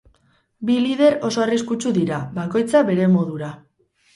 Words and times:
Bi 0.69 0.77
lider 0.85 1.17
oso 1.29 1.45
arriskutsu 1.45 1.93
dira, 1.99 2.19
bakoitza 2.41 2.85
bere 2.89 3.07
modura. 3.17 3.53